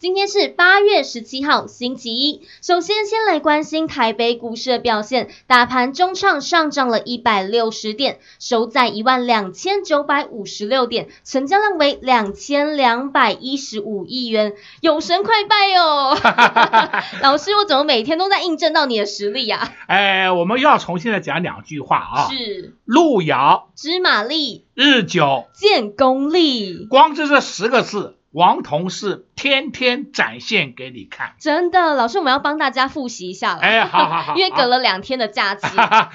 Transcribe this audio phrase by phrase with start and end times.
[0.00, 2.40] 今天是八月十七号，星期一。
[2.62, 5.28] 首先，先来关心台北股市的表现。
[5.46, 14.54] 大盘中场上涨了一百六十点，收在一万两千九百五十六点，成交量为两千两百一十五亿元。
[14.80, 16.16] 有神快拜哦！
[17.20, 19.72] 老师，我怎么每天都在印证到你的实力呀、啊？
[19.86, 22.28] 哎，我们又要重新的讲两句话啊。
[22.30, 22.74] 是。
[22.86, 26.86] 路遥知马力，日久见功力。
[26.88, 28.16] 光是这十个字。
[28.32, 33.60] 王彤是天天展现给你看，真的，老师，我们要帮大家复习一下了。
[33.60, 35.66] 哎，好好 好，因为隔了两天的假期，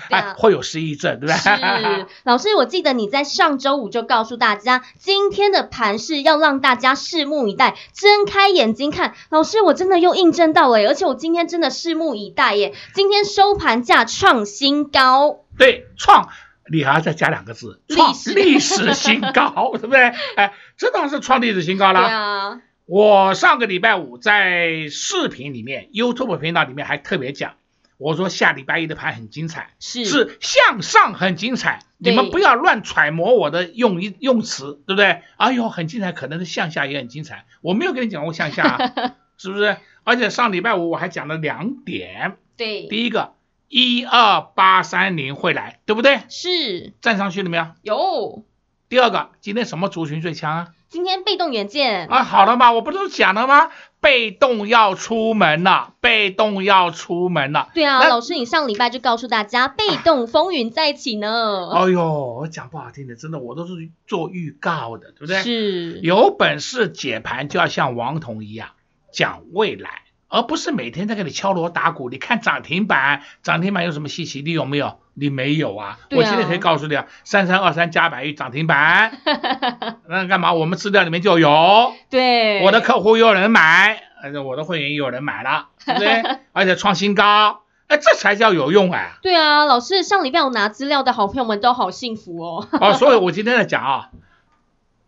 [0.10, 1.36] 哎，会有失忆症，对不对？
[1.38, 9.14] 是，老师，我记得你在上周五就告诉大家，今天的盘势要让大家拭目以待，睁开眼睛看。
[9.30, 12.74] 老师，我真的又印证到了，而且我今天真的拭目以待耶！
[12.94, 16.30] 今天收盘价创新高，对，创。
[16.72, 20.12] 你还要再加两个字，创历史新高， 对不对？
[20.36, 22.02] 哎，这当然是创历史新高了。
[22.02, 27.54] 对啊，我上个礼拜五在视频里面，YouTube 频道里面还特别讲，
[27.98, 35.22] 我说下礼拜一的盘很精彩，是是向上很精彩，你们不要乱揣摩我的用一用词，对不对？
[35.38, 39.78] 哎呦，很精彩，可能是向下也很精彩，我没有跟你讲过向下，啊 是不是？
[40.04, 43.34] 而且上礼拜五我还讲了两点，对，第一个。
[43.68, 46.22] 一二八三零会来，对不对？
[46.30, 47.66] 是站上去了没有？
[47.82, 48.44] 有。
[48.88, 50.68] 第二个，今天什么族群最强啊？
[50.90, 53.70] 今天被动元件啊，好了嘛，我不是讲了吗？
[54.00, 57.70] 被动要出门了，被动要出门了。
[57.74, 61.72] 对啊，老师，你上礼拜就告诉大家，被动风云再起呢。
[61.74, 65.42] 哎呦，我讲不好听的，真的，我都是做预告的，对不对？
[65.42, 66.00] 是。
[66.02, 68.70] 有本事解盘就要像王彤一样
[69.12, 70.04] 讲未来。
[70.36, 74.42] 而不是每天在给你敲锣打鼓，你看涨停板，涨停板有什么稀奇？
[74.42, 75.00] 你有没有？
[75.14, 75.98] 你没有啊？
[75.98, 79.18] 啊我现在可以告诉你啊，三三二三加百亿涨停板，
[80.10, 80.52] 那干嘛？
[80.52, 86.38] 我们资料里面就有，对，我的客户有人买，而且我的会员也有人买了，对不对？
[86.52, 89.14] 而且创新高，哎，这才叫有用哎。
[89.22, 92.68] 对啊，老师，上礼拜有拿资料的好朋友们都好幸福哦。
[92.74, 94.10] 哦，所以我今天在讲啊，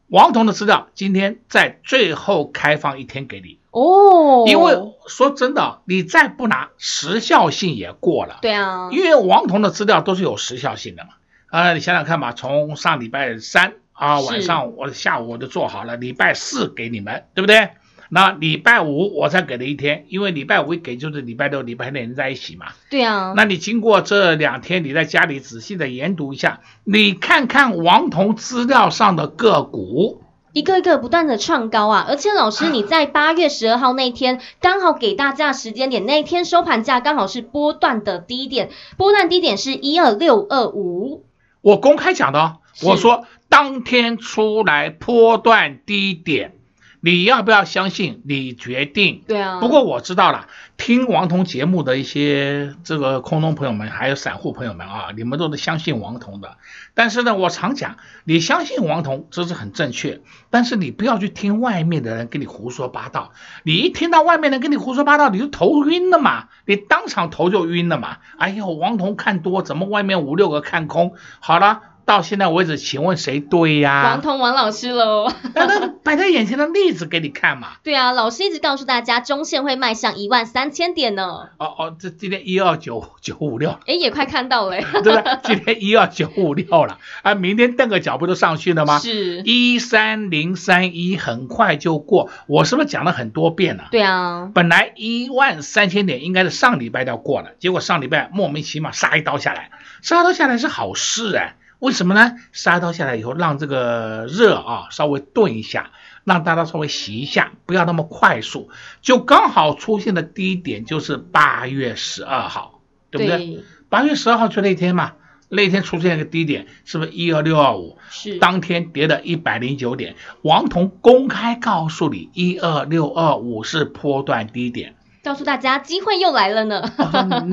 [0.07, 3.56] 王彤的资料今天在最后开放一天给你。
[3.71, 4.75] 哦，因为
[5.07, 8.39] 说真的，你再不拿，时效性也过了。
[8.41, 11.09] 对啊，因为王彤的资料都是有时效性的嘛。
[11.49, 17.69] 啊，你想想看吧，从上礼拜三啊晚上，我下午我就做好了，礼拜四给你们，对不对？
[18.09, 22.67] 那礼拜五我才给了一天，因为礼拜五一给就是礼拜六、礼拜天连在一起嘛。
[22.89, 30.23] 对啊，那你经过这两天，你在家里仔细的研读一下，你看看王彤资料上的个股。
[30.57, 41.25] 一个一个不断的创高啊，而且老师你在八月十二号那天刚好给大家时间点，那一天收盘价刚好是波段的低点，波段低点是一二六二五。
[41.61, 46.56] 我公开讲的，我说当天出来波段低点。
[46.99, 48.21] 你要不要相信？
[48.25, 49.23] 你决定。
[49.27, 49.59] 对啊。
[49.59, 50.47] 不过我知道了，
[50.77, 56.57] 听王彤节目的一些这个空中朋友们，还有散户朋友们啊，你们都是相信王彤的。
[56.95, 63.31] 但是呢，我常讲，你相信王彤这是很正确，但是你不要去听外面的人跟你胡说八道。
[63.63, 68.17] 你一听到外面人跟你胡说八道，你就头晕了嘛，你当场头就晕了嘛。
[68.37, 71.13] 哎呦，王彤看多，怎么外面五六个看空？
[71.39, 71.81] 好了。
[72.07, 74.03] 到现在为止，请问谁对呀？
[74.05, 75.29] 王彤王老师喽。
[75.53, 77.73] 那那摆在眼前的例子给你看嘛。
[77.83, 81.49] 对啊，老师一直告诉大家，中线会迈向一万三千点呢。
[81.57, 83.71] 哦哦，这今天一二九九五六。
[83.85, 85.21] 哎，也快看到了， 对？
[85.43, 88.99] 今天一二九五六了，啊，明天蹬个脚不就上去了吗？
[88.99, 89.41] 是。
[89.41, 93.89] 一三零三一很快就过，我是不是讲了很多遍了？
[93.91, 94.49] 对啊。
[94.55, 99.71] 本来一万三千点应该是上礼拜要过了，结果上礼拜莫名其妙杀一刀下来，
[100.01, 101.57] 杀一刀下来是好事哎。
[101.79, 102.33] 为什么呢？
[102.51, 105.91] 杀刀下来以后，让这个热啊稍微炖一下，
[106.23, 108.69] 让大家稍微洗一下，不要那么快速，
[109.01, 112.81] 就刚好出现的低点就是八月十二号，
[113.11, 113.63] 对不对？
[113.89, 115.13] 八月十二号就那天嘛，
[115.49, 117.99] 那天出现一个低点，是不是一二六二五？
[118.09, 118.37] 是。
[118.39, 124.96] 当天跌了一百零九点，王彤公开告诉你，一二六二五是波段低点。
[125.27, 126.89] 告诉大家机会又来了呢。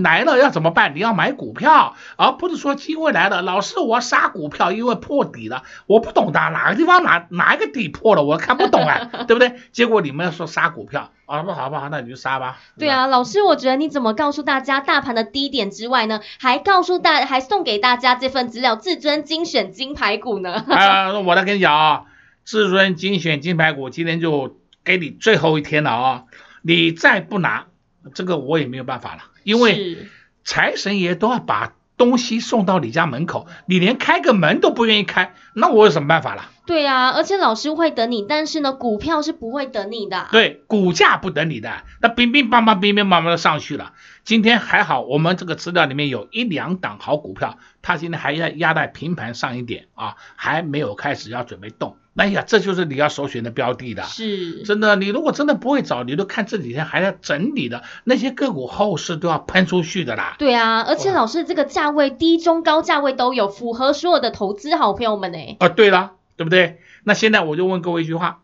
[0.05, 0.95] 来了要怎么办？
[0.95, 9.55] 你要买股票，而不是说机会来了，老师我杀股票，因为破底了，我不懂的，哪个地方哪哪一个底破了，我看不懂啊， 对不对？
[9.73, 12.59] 结果你们要说杀股票，啊不好不好，那你就杀吧。
[12.79, 20.65] 对啊，老师，我觉得你怎么告诉大家大盘的低点之外呢，还告诉大还送给大家这份资料，至尊精选金牌股呢？
[20.71, 22.03] 啊，我来跟你讲啊，
[22.45, 26.23] 至尊精选金牌股今天就给你最后一天了啊。
[26.67, 27.67] 你再不拿，
[28.15, 29.99] 这个我也没有办法了，因为
[30.45, 36.51] 财神爷都要把东西送到你家门口，你连开个门都不愿意开，那我有什么办法了？
[36.67, 40.29] 对啊，而且老师会等你，但是呢，股票是不会等你的。
[40.33, 43.93] 对，股价不等你的，那乒乒乓乓、乒乒乓乓的上去了。
[44.25, 51.99] 今天还好，我们这个资料里面有一两档好股票，它今天还要压在平盘上一点啊，还没有开始要准备动。
[52.17, 54.95] 哎呀，这就是你要首选的标的的，是真的。
[54.95, 60.37] 你如果真的不会找，你都看这几天还在整理的那些个股，后市都要喷出去的啦。
[60.39, 65.57] 对啊，而且老师这个价位低、中、高价位都有，符合所有的投资好朋友们呢。
[65.59, 66.79] 啊，对了，对不对？
[67.03, 68.43] 那现在我就问各位一句话：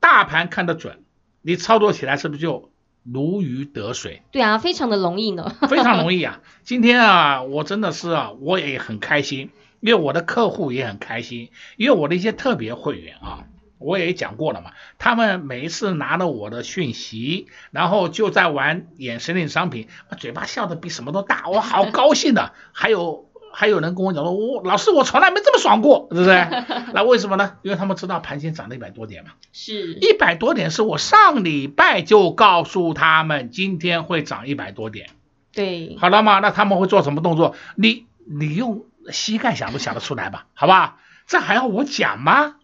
[0.00, 1.02] 大盘看得准，
[1.42, 2.70] 你操作起来是不是就
[3.04, 4.22] 如鱼得水？
[4.32, 5.54] 对啊，非常的容易呢。
[5.68, 6.40] 非常容易啊！
[6.64, 9.50] 今天啊，我真的是啊，我也很开心。
[9.82, 13.46] 因为我的客户也很开心，因为我的一些特别会员啊，
[13.78, 19.88] 我也讲过了嘛，他们每一次拿了我的讯息，然后就在玩衍生类商品，
[20.18, 22.52] 嘴巴笑的比什么都大，我好高兴的。
[22.70, 26.30] 还有还有人跟我讲说，我老师我从来没这么爽过，是不是？
[26.94, 27.56] 那为什么呢？
[27.62, 35.10] 因为他们知道盘前涨了一百多点嘛，是一百多点，是我上礼拜就告诉他们今天会涨一百多点，
[35.52, 36.38] 对，好了嘛？
[36.38, 37.56] 那他们会做什么动作？
[37.74, 38.84] 你你用。
[39.10, 42.56] 膝盖想都想得出来吧， 好吧，这还要我讲吗？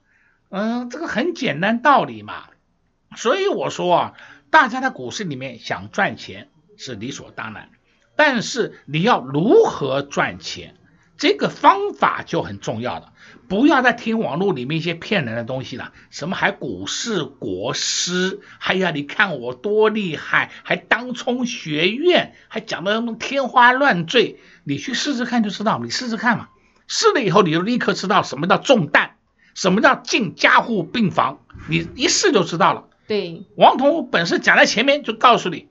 [0.51, 2.45] 嗯，这个很简单道理嘛。
[3.17, 4.15] 所以我说啊，
[4.51, 7.71] 大家在股市里面想赚钱是理所当然，
[8.17, 10.75] 但是你要如何赚钱，
[11.19, 13.13] 这个方法就很重要了。
[13.49, 24.39] 不要再听网络里面一些骗人的东西了，什么还股市国师，还要你看我多厉害，还当冲学院，还讲的那么天花乱坠。
[24.65, 26.49] 你去试试看就知道，你试试看嘛，
[26.87, 29.17] 试了以后你就立刻知道什么叫中弹，
[29.55, 32.85] 什么叫进加护病房，你一试就知道了。
[33.07, 35.68] 对，王彤本事讲在前面就告诉你，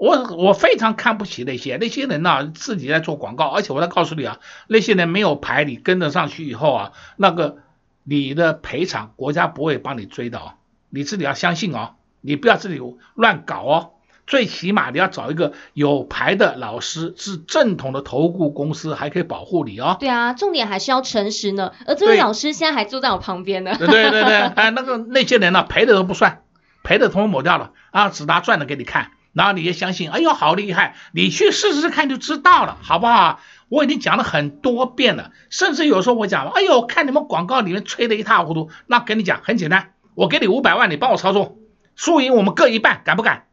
[0.00, 7.58] 我我非常看不起那些那些人呐、啊，自己在做广告，而且我再告诉你啊，那些人没有牌，你跟得上去以后啊，那个
[8.02, 10.54] 你的赔偿国家不会帮你追的哦，
[10.88, 12.80] 你自己要相信哦，你不要自己
[13.14, 13.90] 乱搞哦。
[14.26, 19.98] 最起码你要找一个有牌的老师，是正统的投顾公司，还可以保护你哦。
[20.00, 21.72] 对啊，重点还是要诚实呢。
[21.84, 23.74] 而这位老师现在还坐在我旁边呢。
[23.76, 26.42] 对对对对， 哎，那个那些人呢，赔的都不算，
[26.84, 33.40] 赔的统统抹掉了啊，只拿赚的给你看，然后你也相信，哎呦好厉害，你去试试看就知道了，好不好？
[33.68, 41.56] 我已经讲了很多遍了，甚至有时候我讲，哎呦，看你们广告里面吹得一塌糊涂，那跟你讲很简单，我给你五百万，你帮我操作，
[41.94, 43.46] 输赢我们各一半，敢不敢？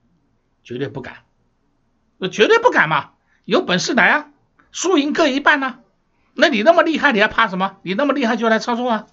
[0.63, 1.17] 绝对不敢，
[2.31, 3.11] 绝对不敢嘛！
[3.45, 4.27] 有本事来啊，
[4.71, 5.79] 输赢各一半呢、
[6.33, 7.77] 那你那么厉害，你还怕什么？
[7.83, 9.05] 你那么厉害就来操作啊！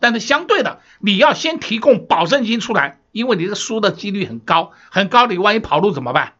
[0.00, 6.32] 但是相对的，你要先提供保证金出来，因为你的输的几率很高，很高，你万一跑路怎么办？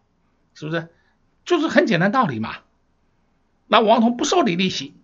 [0.54, 0.88] 是不是？
[1.44, 2.56] 就是很简单道理嘛。
[3.68, 4.94] 那王彤不收你利息，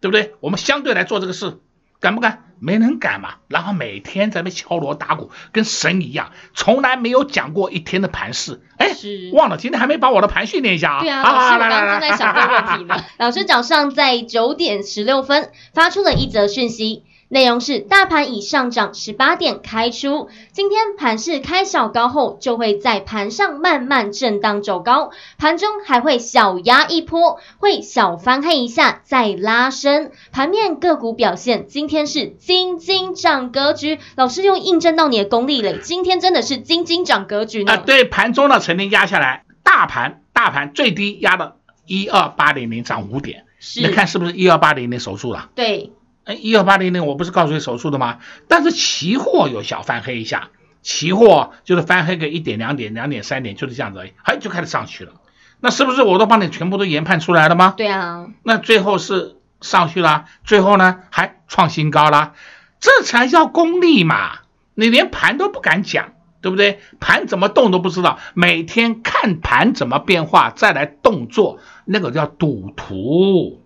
[0.00, 0.34] 对不对？
[0.40, 1.60] 我们相对来做这个事，
[2.00, 2.44] 敢不敢？
[2.62, 8.60] 没人敢嘛，然后每天在那敲锣打鼓，跟神一样，从来没有讲过一天的盘势。
[8.76, 8.88] 哎，
[9.32, 11.00] 忘了今天还没把我的盘训练一下啊！
[11.00, 13.02] 对啊，老师，我刚刚正在想这个问题呢。
[13.18, 17.04] 老师早上在九点十六分发出了一则讯息。
[17.32, 30.10] 内容是大盘已上涨十八点开出，今天盘势开小高后，就会在盘上慢慢震荡走高，盘中还会小压一波，会小翻黑一下再拉升。
[30.32, 34.00] 盘面个股表现，今天是金金涨格局。
[34.16, 37.74] 老师又印证到你的功力了，今天真的是金金涨格局呢。
[37.74, 43.44] 啊，对，盘中呢曾经压下来，大盘大盘最低压到一二八零零涨五点，
[43.76, 45.48] 你看是不是一二八零零守住了？
[45.54, 45.92] 对。
[46.34, 48.18] 一二八零零，我不是告诉你手术的吗？
[48.48, 50.48] 但是期货有小翻黑一下，
[50.82, 55.12] 期货就是翻黑个一点、两点、两点、三点，就是这样子而已，哎，就开始上去了。
[55.60, 57.74] 那是不是我都帮你全部都研判出来了吗？
[57.76, 58.28] 对啊。
[58.42, 62.32] 那最后是上去了，最后呢还创新高了，
[62.80, 64.38] 这才叫功力嘛！
[64.74, 66.80] 你连盘都不敢讲，对不对？
[66.98, 73.62] 盘怎么动都不知道，每天看盘怎么变化，再来动作，那个叫赌徒。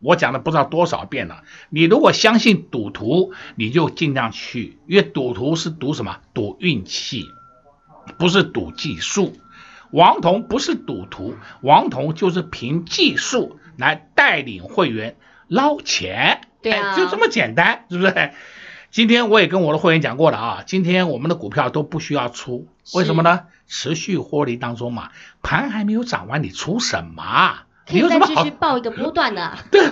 [0.00, 6.18] 我讲了不知道多少遍了，你如果相信赌徒，你就尽量去，因为赌徒是赌什么？
[6.34, 7.24] 赌运气，
[8.18, 9.36] 不是赌技术。
[9.92, 15.16] 王彤不是赌徒，王彤就是凭技术来带领会员
[15.48, 18.32] 捞钱，对啊，就这么简单，是不是？
[18.90, 23.44] 今天我也跟我的会员讲过了啊，今天我们的股票都不需要出，为什么呢？
[23.66, 25.10] 持续获利当中嘛，
[25.42, 27.65] 盘还没有涨完，你出什么？
[27.88, 29.58] 可以再继续报一个波段的、啊。
[29.70, 29.82] 对，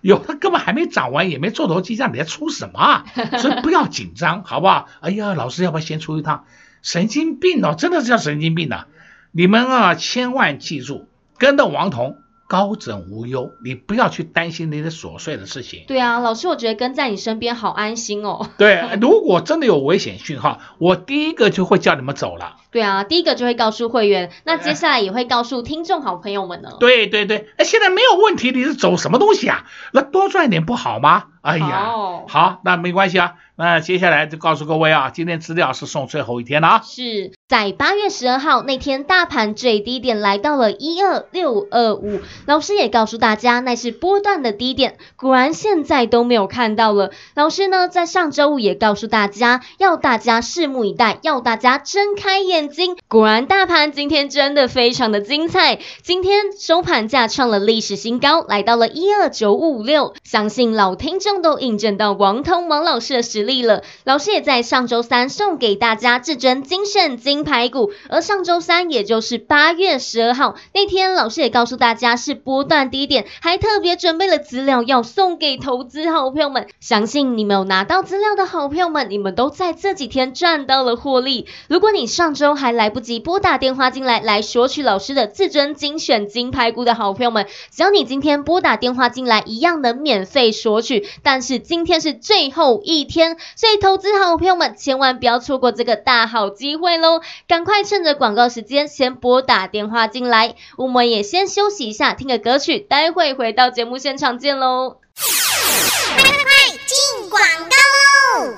[0.00, 2.78] 有的根本还没涨完，也没做头迹象，你在出什么？
[2.80, 3.04] 啊
[3.38, 4.88] 所以不要紧张，好不好？
[5.00, 6.44] 哎呀，老师要不要先出一趟？
[6.80, 8.86] 神经病哦，真的是叫神经病的、啊。
[9.30, 11.06] 你们啊，千万记住，
[11.38, 12.21] 跟着王彤。
[12.52, 15.84] 高枕无忧，你不要去担心那些琐碎的事情。
[15.88, 18.46] 对啊，老师，我觉得跟在你身边好安心哦。
[18.58, 22.56] 对，如果真的有危险讯号，我第一个就会叫你们走了。
[22.70, 26.72] 对啊，第一个就会告诉会员，那接下来也会告诉听众好朋友们呢。
[26.78, 29.64] 对对对，哎，现在没有问题，你是走什么东西啊？
[29.94, 31.24] 那多赚点不好吗？
[31.40, 33.36] 哎呀，好，好，那没关系啊。
[33.62, 36.82] 那接下来就告诉各位啊，今天资料是送最后一天了啊。
[36.84, 37.30] 是。
[37.46, 47.12] 在八月十二号那天，大盘最低点来到了一二六二五，老师也告诉大家那是波段的低点，果然现在都没有看到了。
[47.34, 52.96] 老师呢，在上周五也告诉大家，要大家拭目以待，要大家睁开眼睛。
[53.06, 60.14] 果然大盘今天真的非常的精彩，今天收盘价创了历史新高，来到了一二九五六。
[60.24, 63.82] 相信老听众都印证到王通王老师的实力了。
[64.04, 76.68] 老师也在上周三送给大家至尊精选金排骨，而上周三，也就是八月十二号那天，老师也告诉大家是波段低点，还特别准备了资料要送给投资好朋友们。
[76.80, 81.46] 相信你们有拿到资料的好朋友们，你们都在这几天赚到了获利。
[81.68, 91.08] 如果你上周还来不及拨打电话进来来索取老师的至尊精选金排骨的好朋友们，只要你今天拨打电话进来，一样能免费索取。
[91.22, 97.20] 但是今天是最后一天，所以投资好朋友们千万不要错过这个大好机会喽！
[97.48, 104.98] 赶快趁着广告时间先拨打电话进来，我们也先休息一下，听个歌曲，待会回到节目现场见喽！
[105.14, 106.52] 快快快，
[106.86, 108.54] 进广告喽！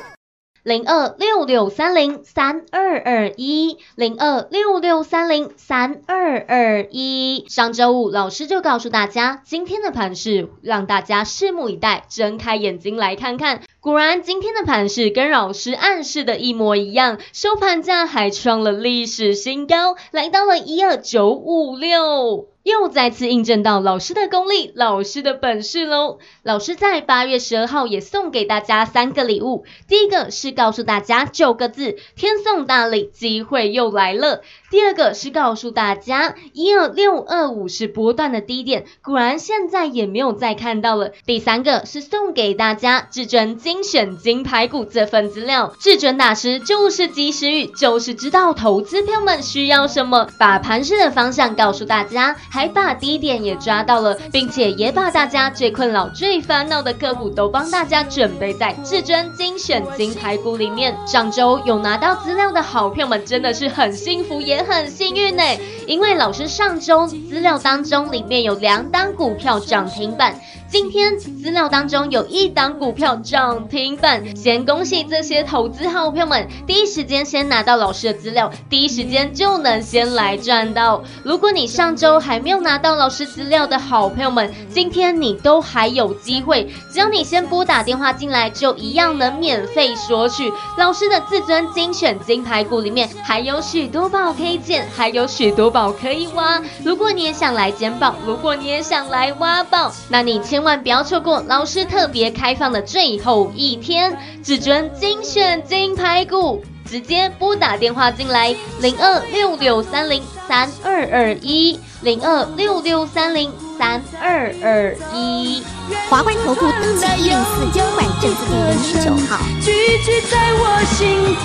[0.62, 7.45] 零二六六三零三二二一，零二六六三零三二二一。
[7.50, 13.61] 上周五老师就告诉大家，今天的盘势让大家拭目以待，睁开眼睛来看看。
[13.85, 22.53] 果然，今天的盘势跟老师暗示的一模一样，收盘价还创了历史新高，来到了一二九五六。
[22.64, 26.18] 又再次印证到老师的功力，老师的本事喽！
[26.42, 34.40] 老师在八月十二号也送给大家三个礼物，第一个是告诉大家九个字：天送大礼，机会又来了；
[34.71, 52.38] 第二个是告诉大家一二六二五是波段的低点，果然现在也没有再看到了；第三个是送给大家至尊精选金排骨这份资料，至尊大师就是及时雨，就是知道投资票们需要什么，把盘势的方向告诉大家。
[52.54, 60.96] 还把低点也抓到了，并且也把大家最困扰、最烦恼的个股都帮大家准备在至尊精选金牌股里面。
[61.04, 65.42] 上周有拿到资料的好朋友们真的是很幸福，也很幸运呢，
[65.88, 70.38] 因为老师上周资料当中里面有两档股票涨停板。
[70.75, 81.00] 今天资料当中有一档股票涨停板，先恭喜这些投资好朋友们，第一时间先拿到老师的资料，第一时间就能先来赚到。
[81.23, 96.61] 如果你上周还没有拿到老师资料的好朋友们，今天你都还有机会，只要你先拨打电话进来，就一样能免费索取老师的至尊精选金排骨，里面还有许多宝可以捡，还有许多宝可以挖。
[96.83, 115.62] 如果你也想来捡宝，如果你也想来挖宝，那你千万不要错过老师特别开放的最后一天，至尊精选金排骨，直接拨打电话进来，零二六六三零三二二一，零二六六三零三二二一。
[116.09, 119.38] 华冠投顾登记一零四金管证字第零零九号。
[119.61, 121.37] 句句在我心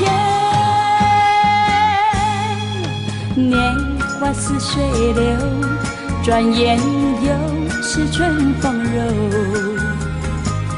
[3.35, 3.59] 田，年
[4.19, 4.81] 华似水
[5.13, 5.23] 流，
[6.23, 7.48] 转眼又。
[7.81, 9.01] 是春风柔，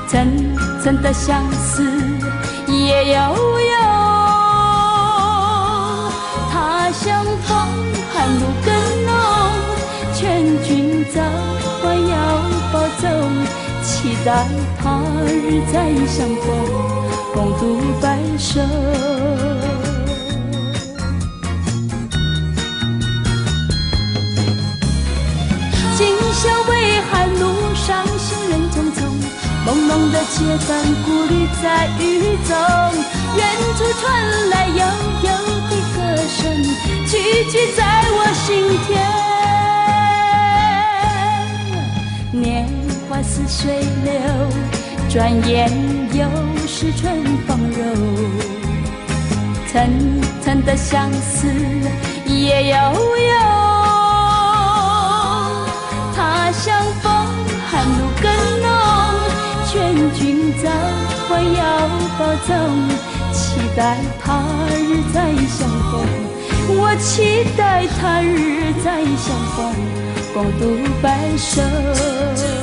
[0.08, 1.84] 层层的相思
[2.68, 3.20] 也悠
[3.60, 3.72] 悠。
[6.52, 7.58] 他乡风
[8.14, 8.74] 寒露更
[9.06, 9.12] 浓，
[10.14, 11.22] 劝君早
[11.84, 12.16] 晚要
[12.72, 13.10] 保重，
[13.84, 14.48] 期待
[14.82, 15.76] 他日再
[16.08, 16.46] 相逢，
[17.34, 18.62] 共度白首。
[26.42, 26.72] 小微
[27.12, 27.46] 寒，路
[27.76, 29.00] 上行人匆匆，
[29.64, 30.36] 朦胧的街
[30.68, 30.70] 灯，
[31.06, 31.66] 孤旅在
[32.00, 32.02] 雨
[32.48, 32.52] 中。
[33.38, 33.40] 远
[33.78, 34.02] 处传
[34.50, 34.82] 来悠
[35.22, 35.30] 悠
[35.70, 36.40] 的歌声。
[37.06, 37.12] 句
[37.52, 37.80] 句在
[38.10, 38.42] 我心
[38.88, 38.90] 田。
[42.32, 42.42] 年
[43.08, 44.12] 华似水流，
[45.12, 45.70] 转眼
[46.12, 46.20] 又
[46.68, 47.80] 是春风柔。
[49.72, 49.72] 层
[50.44, 51.48] 层的相思
[52.26, 53.32] 也悠悠，
[56.52, 57.12] 相逢
[57.70, 58.30] 寒露更
[58.62, 58.68] 浓，
[59.68, 60.70] 劝君早
[61.30, 61.60] 晚要
[62.20, 62.50] 保重，
[63.32, 63.40] 期
[63.76, 64.44] 待他
[64.78, 65.16] 日再
[65.48, 65.92] 相逢。
[66.74, 69.60] 我期待他日再相逢，
[70.34, 70.62] 共度
[71.02, 72.61] 白首。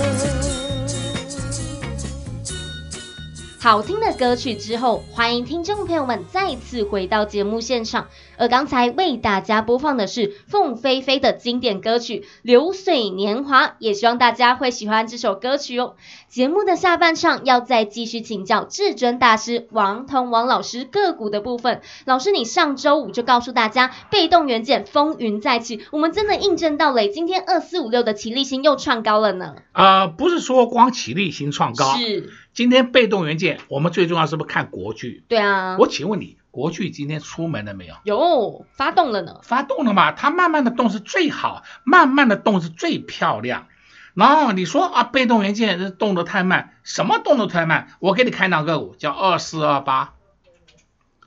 [3.60, 8.06] 好听的歌曲之后，欢迎听众朋友们再次回到节目现场。
[8.36, 15.96] 而刚才为大家播放的是凤飞飞的经典歌曲《流水年华》，也希望大家会喜欢这首歌曲哦。
[16.28, 21.80] 节目的下半场要再继续请教至尊大师王彤王老师个股的部分。
[22.04, 29.56] 老师，你上周五就告诉大家被动元件风云再起，我们真的印证到了，今天二四五六的奇力新又创高了呢。
[29.72, 35.22] 啊、呃，不是说光奇力新创高，是今天被动元件，我们最重要是不是看国巨？
[35.28, 36.38] 对啊，我请问你。
[36.50, 37.94] 国巨今天出门了没有？
[38.02, 39.38] 有，发动了呢。
[39.44, 40.10] 发动了嘛？
[40.10, 43.68] 它慢慢的动是最好，慢慢的动是最漂亮。
[44.12, 47.90] 然后你说啊，被动元件动得太慢，什么动得太慢？
[48.00, 50.14] 我给你看两个股，叫二四二八，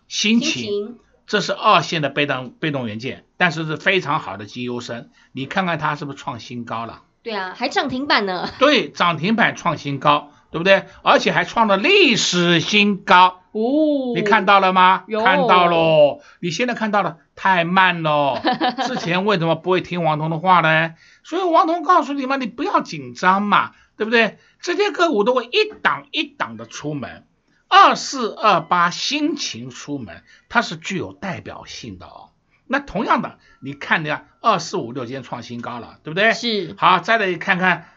[0.09, 0.97] 新情，
[1.27, 5.09] 这是二线的被动被动元件，但是是非常好的绩优生。
[5.31, 7.03] 你看看它是不是创新高了？
[7.23, 8.49] 对啊，还涨停板呢。
[8.59, 10.85] 对，涨停板创新高，对不对？
[11.01, 13.39] 而且还创了历史新高。
[13.53, 15.03] 哦，你看到了吗？
[15.07, 18.41] 有看到喽，你现在看到了，太慢了。
[18.87, 20.93] 之前为什么不会听王彤的话呢？
[21.23, 24.37] 所以王彤告诉你嘛，你不要紧张嘛，对不对？
[24.61, 27.25] 这些个股都会一档一档的出门，
[27.67, 32.29] 二四二八心情出门，它是具有代表性的哦。
[32.67, 36.31] 那同样的，你看的二四五六今天创新高了，对不对？
[36.33, 36.73] 是。
[36.77, 37.87] 好，再来看看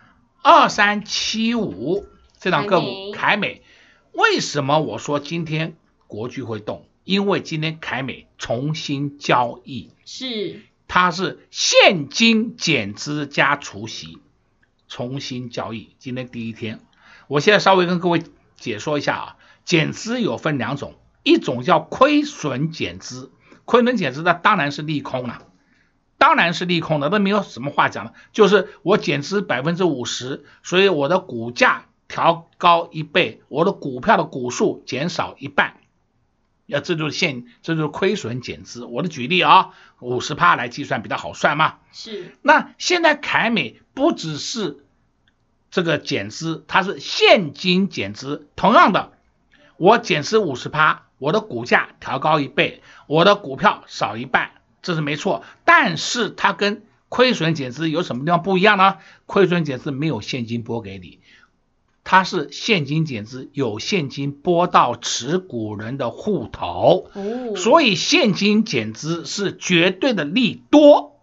[0.43, 2.07] 二三七五
[2.45, 3.63] 这档个股凯美。
[4.13, 6.87] 为什么我说今天国巨会动？
[7.03, 14.19] 因为今天凯美重新交易，是它是现金减资加除息
[14.89, 15.97] 重新交易。
[15.99, 16.81] 今天第一天，
[17.29, 18.23] 我现在稍微跟各位
[18.57, 23.33] 解说一下啊，减资有分两种，一种叫亏损减资，
[23.65, 25.47] 亏损减资那当然是利空了，
[26.19, 31.87] 当然是利空的，那没有什么话讲了，就是我减资百分之五十，所以我的股价。
[32.09, 35.77] 调高一倍，我的股票的股数减少一半，
[36.67, 38.85] 要这就是现，这就是亏损减资。
[38.85, 41.79] 我的举例啊，五十趴来计算比较好算嘛。
[41.93, 42.37] 是。
[42.43, 44.85] 那现在凯美不只是
[45.71, 48.49] 这个减资，它是现金减资。
[48.55, 49.13] 同样的，
[49.77, 55.43] 我减资五十趴，我的股价调高一倍，我的股票少一半，这是没错。
[55.65, 58.99] 但是它跟亏损减资有什么地方不一样呢？
[59.27, 61.21] 亏损减资没有现金拨给你。
[62.05, 71.19] 它是现金减资，有现金拨到持股人的户头，哦，所以现金减资是绝对的利多。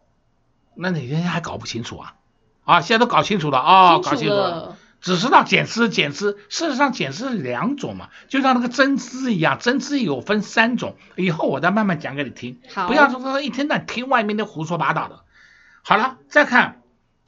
[0.76, 2.16] 那你现在还搞不清楚啊？
[2.64, 4.76] 啊，现在都搞清楚了啊，哦，搞清楚了。
[5.02, 10.96] 只知道减资减资，事实上减资是两种嘛，就像那个增资一样，增资有分三种。
[11.16, 15.22] 以后我再慢慢讲给你听，好，不要说说一天到晚听外面的胡说八道的。
[15.84, 16.81] 好了，再看。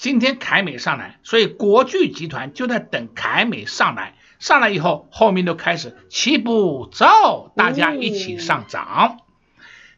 [0.03, 8.83] 今天凯美上来，所以国巨集团就在等凯美上来，上来以后，后面就开始齐步走，大家一起上涨。
[8.85, 9.17] 哦、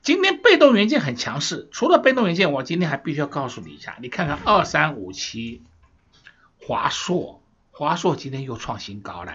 [0.04, 5.64] 今天被动元件很强势，除了被动元件，我今天还必须要告诉你一下，你看看二三五七
[6.62, 7.42] 华硕，
[7.72, 9.34] 华硕今天又创新高了，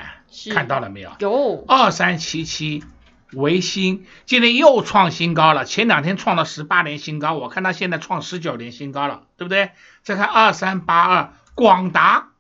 [0.53, 1.11] 看到了没有？
[1.19, 2.85] 有二三七七。
[3.33, 9.71] 微星今天又创新高了，前两天创了十八年新高，我看它现在创十九年新高了，对不对？
[10.03, 12.31] 再看二三八二广达，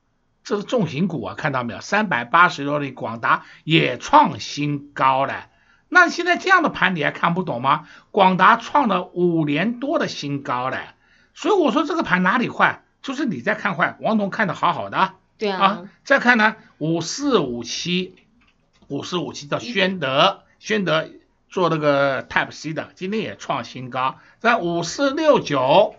[0.42, 1.80] 这是重型股啊，看到没有？
[1.80, 5.46] 三百八十多的广达也创新高了。
[5.88, 7.88] 那现在这样的盘你还看不懂吗？
[8.10, 10.94] 广达创了五年多的新高了，
[11.34, 12.82] 所以我说这个盘哪里坏？
[13.02, 15.12] 就是你在看坏，王彤看的好好的。
[15.38, 15.64] 对啊。
[15.64, 18.14] 啊，再看呢，五四五七，
[18.88, 20.42] 五四五七叫宣德。
[20.60, 21.08] 宣德
[21.48, 25.96] 做那个 Type C 的，今天也创新高，在五四六九，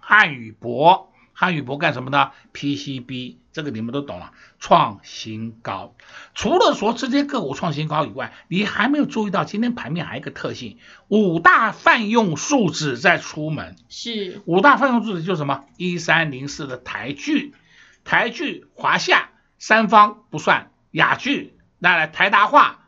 [0.00, 5.94] 汉语博，汉语博干什么呢？PCB，这个你们都懂了，创新高。
[6.34, 13.76] 除了说这些个股创新高以外，你还没有注意到今天盘面还有一个特性，五大泛用数字在出门。
[13.90, 14.40] 是。
[14.46, 15.66] 五大泛用数字就是什么？
[15.76, 17.54] 一三零四的台剧，
[18.02, 22.80] 台剧、华夏、三方不算，雅剧，那来台达化。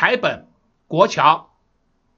[0.00, 0.46] 台本、
[0.86, 1.50] 国桥，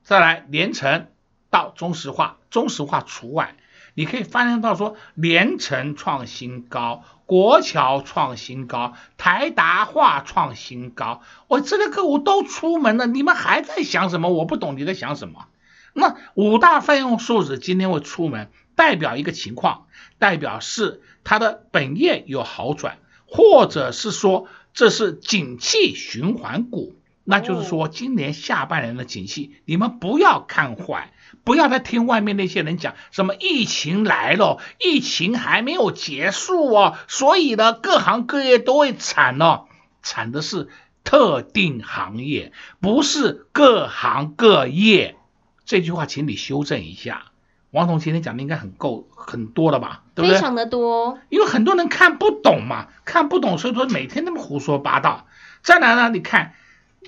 [0.05, 1.09] 再来联成，
[1.51, 3.57] 到中石化，中石化除外。
[3.95, 14.29] 你可以发现到说，联成创新高，国桥创新高，台达化创新高，我这个个股都出门了，你们还在想什么？
[14.29, 15.49] 我不懂你在想什么。
[15.93, 19.89] 那五大费用数字今天会出门，代表一个情况，
[20.21, 31.13] 代表是它的本业有好转，或者是说这是景气循环股，那就是说今年下半年的景气，你们不要看坏。
[31.45, 39.65] 不要再听外面那些人讲什么疫情来了，疫情还没有结束哦，所以呢，各行各业都会惨哦，
[40.03, 40.69] 惨的是
[41.05, 45.17] 特定行业，不是各行各业。
[45.65, 47.25] 这句话请你修正一下。
[47.71, 50.03] 王总今天讲的应该很够很多了吧？
[50.15, 50.35] 对不对？
[50.35, 55.27] 非常的多，因为很多人看不懂嘛，看不懂，所以说每天那么胡说八道。
[55.63, 56.53] 再来呢，你看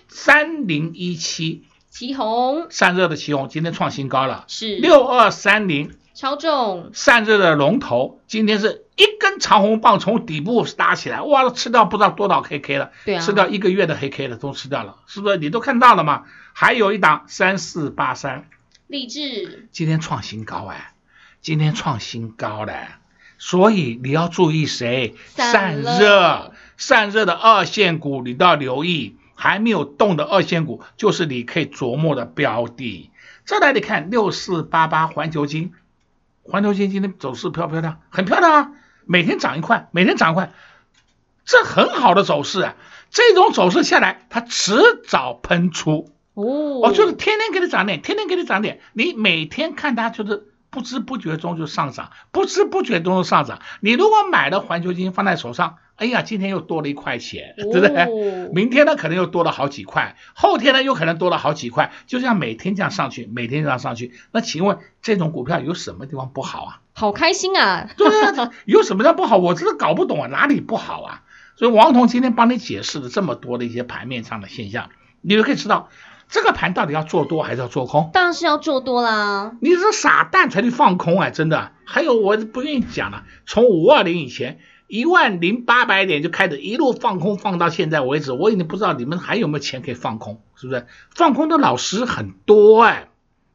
[0.08, 1.64] 三零一七。
[1.90, 2.66] 祁红。
[2.70, 4.76] 散热的祁红今天创新高了，是。
[4.76, 5.92] 六二三零。
[6.14, 6.90] 超重。
[6.92, 15.38] 散热的龙头，今天是一根长红棒从底部搭起来，哇，吃掉不知道多少黑 K 了，对啊，吃掉一个月的黑 K 了，都吃掉了，是不是？
[15.38, 16.22] 你都看到了吗？
[16.52, 18.48] 还有一档三四八三，
[18.86, 19.68] 励志。
[19.72, 20.94] 今天创新高哎，
[21.40, 22.72] 今天创新高了，
[23.38, 25.16] 所以你要注意谁？
[25.34, 29.16] 散热，散热的二线股你都要留意。
[29.34, 33.10] 还没有动的二线股，就是你可以琢磨的标的。
[33.44, 35.72] 再来，你看六四八八环球金，
[36.42, 38.00] 环球金今天走势漂不漂亮？
[38.10, 38.72] 很漂亮啊，
[39.04, 40.52] 每天涨一块，每天涨一块，
[41.44, 42.76] 这很好的走势啊。
[43.10, 46.80] 这种走势下来，它迟早喷出哦。
[46.82, 53.60] 哦，就是天天给你涨点，天天给你涨点，你每天看它就是不知不觉中就上涨，不知不觉中就上涨。
[53.80, 55.76] 你如果买了环球金放在手上。
[55.96, 58.50] 哎呀，今天又多了一块钱， 对不对？
[58.52, 64.12] 明天呢，可能又多了好几块，后天呢，又可能多了好几块，就这样每天这样上去，每天这样上去。
[64.32, 66.80] 那请问这种股票有什么地方不好啊？
[66.94, 67.88] 好开心啊！
[67.96, 69.36] 对啊， 有什么叫不好？
[69.36, 71.22] 我真的搞不懂啊，哪里不好啊？
[71.54, 75.90] 所以王彤今天帮你解释了这么多的一些盘面上的现象，你就可以知道
[76.28, 78.10] 这个盘到底要做多还是要做空？
[78.12, 79.56] 当然是要做多啦！
[79.60, 81.30] 你是傻蛋才去放空啊！
[81.30, 84.60] 真的，还有我不愿意讲了，从五二零以前。
[84.86, 90.86] 一万零八百点就开始一路放空，放到现在为止，我已经不知道你们还有没有钱可以放空，是不是？
[91.14, 93.08] 放空的老师很多哎，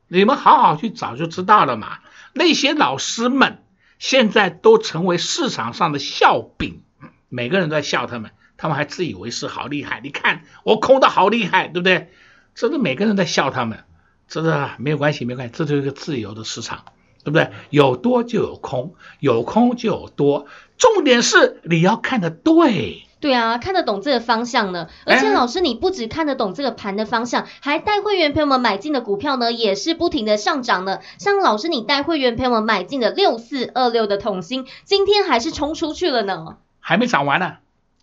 [0.08, 2.00] 你们好好去找就知道了嘛。
[2.34, 3.64] 那些老师们
[4.00, 6.82] 现在都成为市场上的笑柄，
[7.30, 10.02] 每个人都在笑他们，他们还自以为是，好厉害。
[10.04, 12.12] 你看我空的好厉害，对不对？
[12.60, 13.86] 这是每个人在笑他们，
[14.28, 16.84] 这是没有关系，没关系，这就是一个自由的市场。
[17.22, 17.52] 对不对？
[17.70, 20.46] 有多就有空，有空就有多。
[20.78, 23.04] 重点是你要看得对。
[23.20, 24.88] 对啊，看得懂这个方向呢。
[25.06, 31.00] 而且老师，你不只看得懂这个盘的方向，还带会员朋友们买进的股票呢，也是不停的上涨呢。
[31.18, 36.58] 像老师你带会员朋友们买进的六四二六的统芯，今天还是冲出去了呢。
[36.80, 37.58] 还没涨完呢。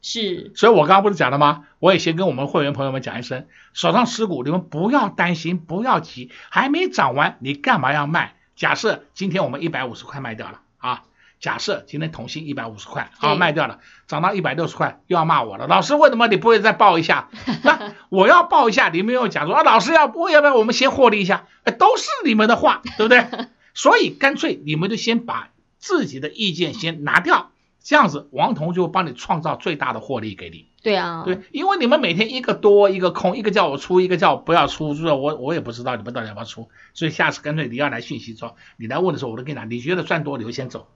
[0.06, 0.52] 是。
[0.54, 1.64] 所以我刚刚不是讲了吗？
[1.80, 8.34] 我也先跟我们会员朋友们讲一声，手上持股你们不要担心，不要急，还没涨完，你干嘛要卖？
[8.54, 11.02] 假设今天我们一百五十块卖掉了啊，
[11.40, 15.66] 假设今天同心一百五十块啊卖掉了，涨到一百六十块又要骂我了。
[15.66, 17.28] 老师为什么你不会再报一下？
[17.64, 21.46] 那我要报一下，你们又讲说啊，老师要不要不要我们先获利一下？
[21.78, 23.26] 都是你们的话，对不对？
[23.74, 27.50] 所以干脆你们就先把自己的意见先拿掉，
[27.86, 30.66] 这样子王彤就帮你创造最大的获利给你。
[30.82, 40.88] 对啊，对，因为你们每天一个多一个空，一个叫我出，一个叫我不要出，就是我我也不知道你们到底要不要出，所以下次干脆你要来讯息说，你来问的时候，我都跟你讲，你觉得赚多留先走，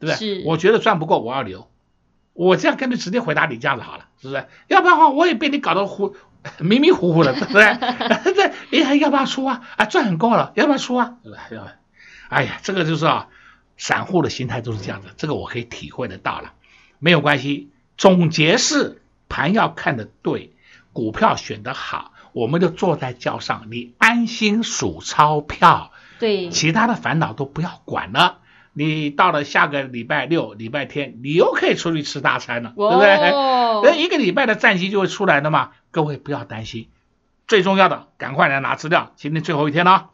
[0.00, 0.40] 对不对？
[0.40, 1.70] 是，我觉得赚不够我要留，
[2.32, 4.44] 我这样干脆直接回答你这样子好了，是不是？
[4.66, 6.16] 要不然的话我也被你搞得糊
[6.58, 8.34] 迷迷糊糊的，对不对？
[8.70, 9.62] 对，哎，要不要出啊？
[9.76, 11.14] 啊，赚很够了，要不要出啊？
[11.22, 11.68] 对不要？
[12.28, 13.28] 哎呀，这个就是啊，
[13.76, 16.52] 散户的心态都是这样的，这个我可以体会得到了，
[16.98, 19.00] 没有关系，总结是。
[19.26, 20.52] 盘要看得对，
[20.92, 25.90] 股票选得好，我们就坐在轿上，你安心数钞票。
[26.20, 28.38] 对，其他的烦恼都不要管了。
[28.74, 33.30] 你到了下个礼拜六、礼拜天，你又可以出去吃大餐了，哦、对不对？
[33.82, 35.70] 那一个礼拜的战绩就会出来的嘛。
[35.90, 36.88] 各位不要担心，
[37.48, 40.10] 最重要的，赶快来拿资料，今天最后一天了。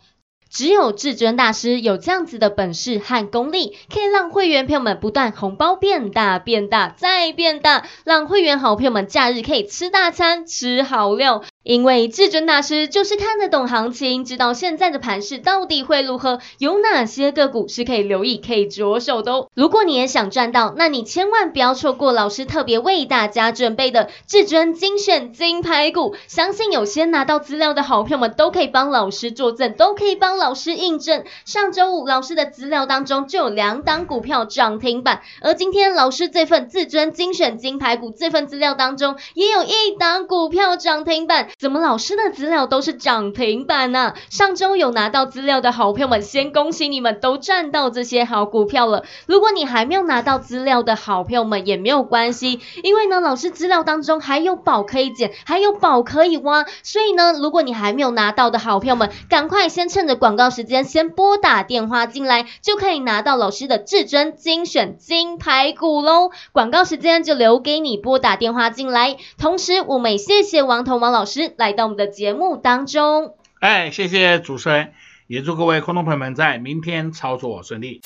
[0.51, 11.45] 只有至尊大师有这样子的本事和功力，可以让会员朋友们不断红包变大、变大再变大，让会员好朋友们假日可以吃大餐、吃好料。
[11.63, 19.47] 因为至尊大师就是看得懂行情，知道现在的盘势到底会如何，有哪些个股是可以留意、可以着手的。
[19.53, 26.17] 如果你也想赚到，那你千万不要错过老师特别为大家准备的至尊精选金牌股。
[26.29, 31.25] 相信有些拿到资料的好朋友们都可以帮老师作证，都可以帮老师印证。
[31.45, 41.51] 上周五老师的资料当中就有两档股票涨停板，而今天老师这份至尊精选金牌股这份资料当中也有一档股票涨停板。
[41.61, 44.15] 怎么老师的资料都是涨停板呢？
[44.31, 49.05] 上周有拿到资料的好朋友们，先恭喜你们都赚到这些好股票了。
[49.27, 56.65] 如果你还没有拿到资料的好朋友们也没有关系，因为呢，老师资料当中还有宝可以捡，还有宝可以挖。
[56.83, 66.31] 所以呢，如果你还没有拿到的好朋友们，赶快先趁着广告时间先拨打电话进来，就可以拿到老师的至尊精选金牌股喽。
[66.53, 69.19] 广告时间就留给你拨打电话进来。
[69.39, 71.50] 同时，我们也谢谢王彤王老师。
[71.57, 74.93] 来到我们的节目当中，哎，谢谢主持人，
[75.27, 78.01] 也祝各位观众朋友们在明天操作顺利。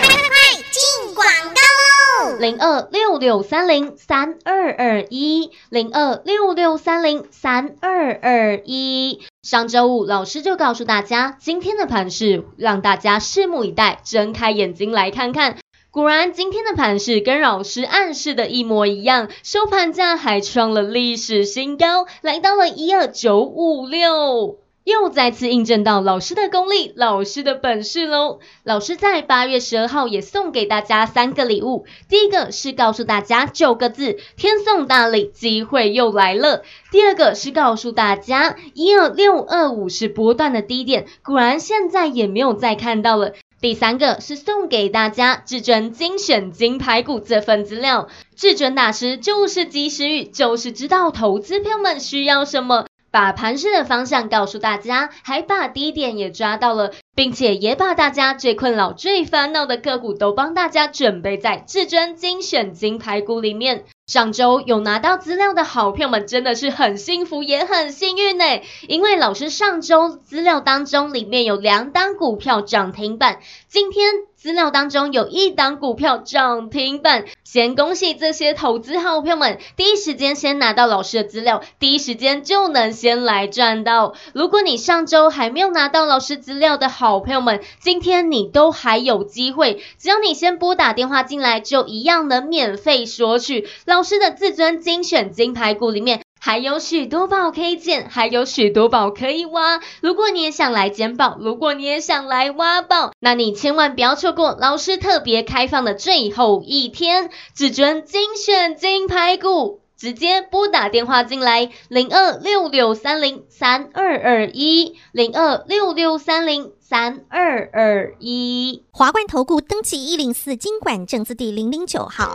[0.00, 2.38] 快快快，进广告喽！
[2.38, 9.20] 零二六六三零三二二一，零二六六三零三二二一。
[9.42, 15.56] 上周五，老师就告诉大家，今天的盘势让大家拭目以待，睁开眼睛来看看。
[15.90, 28.38] 果然，今天的盘势跟老师暗示的一模一样，收盘价还创了历史新高，来到了一二九五六，又再次印证到老师的功力、老师的本事喽。
[28.64, 36.60] 老师在八月十二号也送给大家三个礼物，第一个是告诉大家九个字：天送大礼，机会又来了；
[36.92, 43.32] 第二个是告诉大家一二六二五是波段的低点，果然现在也没有再看到了。
[43.60, 63.86] 第三个是送给大家至尊精选金牌股这份资料，至尊大师就是及时雨，就是知道投资票们需要什么，把盘势的方向告诉大家，还把低点也抓到了，并且也把大家最困扰、最烦恼的个股都帮大家准备在至尊精选金牌股里面。
[64.08, 68.44] 上周有拿到资料的好朋友们真的是很幸福，也很幸运呢，
[68.88, 84.14] 因为老师上周资料当中里面有两档股票涨停板，今天资料当中有一档股票涨停板，先恭喜这些投资好朋友们，第一时间先拿到老师的资料，第一时间就能先来赚到。
[84.34, 93.66] 如果你上周还没有拿到老师资料的好朋友们，今天你都还有机会，只要你先拨打电话进来，就一样能免费索取。
[93.86, 99.80] 老师的至尊精选金牌股里面还有许多宝可以捡，还有许多宝可以挖。
[100.00, 118.82] 如果你也想来捡宝，如果你也想来挖宝，那你千万不要错过老师特别开放的最后一天，至尊精选金牌股，直接拨打电话进来，零二六六三零三二二一，零二六六三零三二二一。
[118.90, 122.34] 华冠投顾登记一零四金管证字第零零九号。